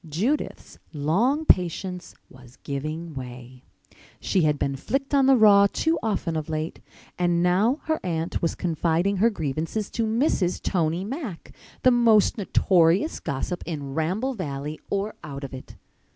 Judith's 0.09 0.79
long 0.93 1.45
patience 1.45 2.15
was 2.27 2.55
giving 2.63 3.13
way. 3.13 3.61
She 4.19 4.41
had 4.41 4.57
been 4.57 4.75
flicked 4.75 5.13
on 5.13 5.27
the 5.27 5.35
raw 5.35 5.67
too 5.71 5.99
often 6.01 6.35
of 6.35 6.49
late. 6.49 6.79
And 7.19 7.43
now 7.43 7.81
her 7.83 7.99
aunt 8.03 8.41
was 8.41 8.55
confiding 8.55 9.17
her 9.17 9.29
grievances 9.29 9.91
to 9.91 10.07
Mrs. 10.07 10.59
Tony 10.59 11.03
Mack—the 11.03 11.91
most 11.91 12.35
notorious 12.35 13.19
gossip 13.19 13.61
in 13.67 13.93
Ramble 13.93 14.33
Valley 14.33 14.79
or 14.89 15.13
out 15.23 15.43
of 15.43 15.53
it! 15.53 15.75